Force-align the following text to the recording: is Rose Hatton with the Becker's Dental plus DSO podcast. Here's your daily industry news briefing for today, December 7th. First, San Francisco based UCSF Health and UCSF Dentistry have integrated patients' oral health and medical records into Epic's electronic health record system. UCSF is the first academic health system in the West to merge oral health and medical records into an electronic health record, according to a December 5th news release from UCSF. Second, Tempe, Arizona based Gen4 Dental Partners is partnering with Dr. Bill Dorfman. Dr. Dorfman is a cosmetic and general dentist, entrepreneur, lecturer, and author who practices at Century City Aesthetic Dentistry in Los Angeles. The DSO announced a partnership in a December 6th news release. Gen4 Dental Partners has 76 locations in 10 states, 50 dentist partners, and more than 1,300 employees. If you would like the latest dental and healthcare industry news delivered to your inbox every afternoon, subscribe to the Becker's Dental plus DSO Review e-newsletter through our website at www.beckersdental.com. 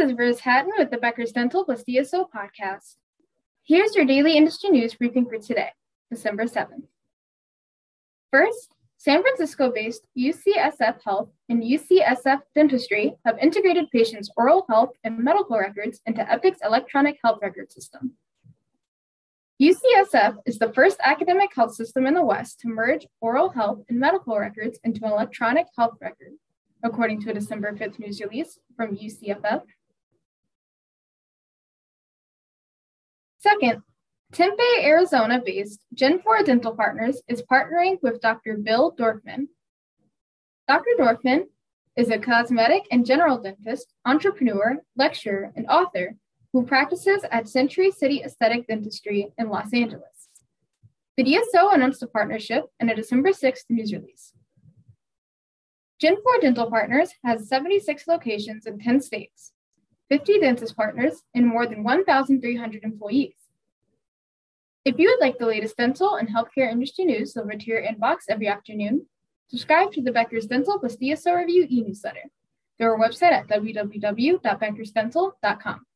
is 0.00 0.14
Rose 0.14 0.40
Hatton 0.40 0.72
with 0.78 0.90
the 0.90 0.96
Becker's 0.96 1.30
Dental 1.30 1.62
plus 1.62 1.84
DSO 1.84 2.24
podcast. 2.34 2.96
Here's 3.64 3.94
your 3.94 4.06
daily 4.06 4.34
industry 4.34 4.70
news 4.70 4.94
briefing 4.94 5.26
for 5.26 5.36
today, 5.36 5.72
December 6.10 6.44
7th. 6.44 6.86
First, 8.32 8.74
San 8.96 9.20
Francisco 9.20 9.70
based 9.70 10.06
UCSF 10.16 11.02
Health 11.04 11.28
and 11.50 11.62
UCSF 11.62 12.40
Dentistry 12.54 13.14
have 13.26 13.36
integrated 13.40 13.90
patients' 13.90 14.30
oral 14.38 14.64
health 14.70 14.92
and 15.04 15.18
medical 15.18 15.58
records 15.58 16.00
into 16.06 16.22
Epic's 16.22 16.60
electronic 16.64 17.18
health 17.22 17.40
record 17.42 17.70
system. 17.70 18.12
UCSF 19.60 20.36
is 20.46 20.58
the 20.58 20.72
first 20.72 20.96
academic 21.04 21.54
health 21.54 21.74
system 21.74 22.06
in 22.06 22.14
the 22.14 22.24
West 22.24 22.58
to 22.60 22.68
merge 22.68 23.06
oral 23.20 23.50
health 23.50 23.82
and 23.90 24.00
medical 24.00 24.38
records 24.38 24.80
into 24.82 25.04
an 25.04 25.12
electronic 25.12 25.66
health 25.76 25.98
record, 26.00 26.32
according 26.82 27.20
to 27.20 27.30
a 27.30 27.34
December 27.34 27.74
5th 27.74 27.98
news 27.98 28.18
release 28.22 28.58
from 28.74 28.96
UCSF. 28.96 29.60
Second, 33.40 33.82
Tempe, 34.32 34.62
Arizona 34.82 35.40
based 35.44 35.80
Gen4 35.96 36.44
Dental 36.44 36.76
Partners 36.76 37.22
is 37.26 37.42
partnering 37.50 37.96
with 38.02 38.20
Dr. 38.20 38.58
Bill 38.58 38.94
Dorfman. 38.94 39.48
Dr. 40.68 40.90
Dorfman 40.98 41.44
is 41.96 42.10
a 42.10 42.18
cosmetic 42.18 42.82
and 42.90 43.06
general 43.06 43.40
dentist, 43.40 43.94
entrepreneur, 44.04 44.76
lecturer, 44.94 45.52
and 45.56 45.66
author 45.68 46.16
who 46.52 46.66
practices 46.66 47.24
at 47.30 47.48
Century 47.48 47.90
City 47.90 48.22
Aesthetic 48.22 48.66
Dentistry 48.66 49.32
in 49.38 49.48
Los 49.48 49.72
Angeles. 49.72 50.28
The 51.16 51.24
DSO 51.24 51.74
announced 51.74 52.02
a 52.02 52.08
partnership 52.08 52.66
in 52.78 52.90
a 52.90 52.94
December 52.94 53.30
6th 53.30 53.64
news 53.70 53.92
release. 53.92 54.34
Gen4 56.02 56.42
Dental 56.42 56.68
Partners 56.68 57.10
has 57.24 57.48
76 57.48 58.06
locations 58.06 58.66
in 58.66 58.78
10 58.78 59.00
states, 59.00 59.52
50 60.10 60.40
dentist 60.40 60.76
partners, 60.76 61.22
and 61.34 61.46
more 61.46 61.66
than 61.66 61.82
1,300 61.84 62.82
employees. 62.82 63.34
If 64.84 64.98
you 64.98 65.08
would 65.08 65.20
like 65.24 65.38
the 65.38 65.46
latest 65.46 65.76
dental 65.76 66.16
and 66.16 66.28
healthcare 66.28 66.68
industry 66.70 67.04
news 67.04 67.32
delivered 67.32 67.60
to 67.60 67.66
your 67.66 67.82
inbox 67.82 68.22
every 68.28 68.48
afternoon, 68.48 69.06
subscribe 69.48 69.92
to 69.92 70.02
the 70.02 70.10
Becker's 70.10 70.46
Dental 70.46 70.76
plus 70.78 70.96
DSO 70.96 71.36
Review 71.36 71.66
e-newsletter 71.70 72.24
through 72.76 72.90
our 72.90 72.98
website 72.98 73.32
at 73.32 73.46
www.beckersdental.com. 73.48 75.86